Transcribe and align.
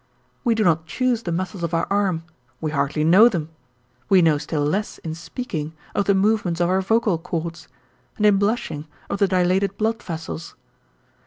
We 0.43 0.55
do 0.55 0.63
not 0.63 0.87
choose 0.87 1.21
the 1.21 1.31
muscles 1.31 1.61
of 1.61 1.75
our 1.75 1.85
arm, 1.91 2.23
we 2.59 2.71
hardly 2.71 3.03
know 3.03 3.29
them; 3.29 3.49
we 4.09 4.23
know 4.23 4.39
still 4.39 4.65
less 4.65 4.97
in 4.97 5.13
speaking, 5.13 5.73
of 5.93 6.05
the 6.05 6.15
movements 6.15 6.59
of 6.59 6.69
our 6.69 6.81
vocal 6.81 7.19
cords, 7.19 7.67
and 8.17 8.25
in 8.25 8.37
blushing 8.37 8.87
of 9.11 9.19
the 9.19 9.27
dilated 9.27 9.77
blood 9.77 10.01
vessels. 10.01 10.55